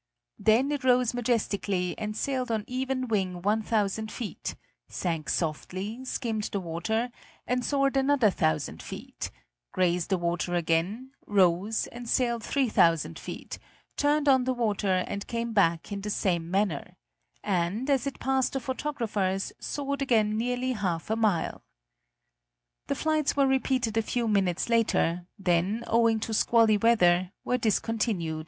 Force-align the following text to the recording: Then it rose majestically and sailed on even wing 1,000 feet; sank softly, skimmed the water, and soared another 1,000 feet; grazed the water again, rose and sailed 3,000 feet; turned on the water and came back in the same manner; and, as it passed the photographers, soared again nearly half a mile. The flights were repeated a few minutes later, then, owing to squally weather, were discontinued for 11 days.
Then 0.39 0.71
it 0.71 0.83
rose 0.83 1.13
majestically 1.13 1.95
and 1.95 2.17
sailed 2.17 2.49
on 2.49 2.63
even 2.65 3.07
wing 3.07 3.43
1,000 3.43 4.11
feet; 4.11 4.55
sank 4.87 5.29
softly, 5.29 6.03
skimmed 6.05 6.45
the 6.45 6.59
water, 6.59 7.11
and 7.45 7.63
soared 7.63 7.95
another 7.95 8.29
1,000 8.29 8.81
feet; 8.81 9.29
grazed 9.71 10.09
the 10.09 10.17
water 10.17 10.55
again, 10.55 11.11
rose 11.27 11.85
and 11.85 12.09
sailed 12.09 12.41
3,000 12.43 13.19
feet; 13.19 13.59
turned 13.95 14.27
on 14.27 14.45
the 14.45 14.55
water 14.55 15.05
and 15.07 15.27
came 15.27 15.53
back 15.53 15.91
in 15.91 16.01
the 16.01 16.09
same 16.09 16.49
manner; 16.49 16.97
and, 17.43 17.87
as 17.87 18.07
it 18.07 18.19
passed 18.19 18.53
the 18.53 18.59
photographers, 18.59 19.53
soared 19.59 20.01
again 20.01 20.35
nearly 20.35 20.71
half 20.71 21.11
a 21.11 21.15
mile. 21.15 21.63
The 22.87 22.95
flights 22.95 23.37
were 23.37 23.45
repeated 23.45 23.97
a 23.97 24.01
few 24.01 24.27
minutes 24.27 24.67
later, 24.67 25.27
then, 25.37 25.83
owing 25.85 26.19
to 26.21 26.33
squally 26.33 26.77
weather, 26.77 27.33
were 27.45 27.59
discontinued 27.59 28.19
for 28.19 28.29
11 28.29 28.39
days. 28.39 28.39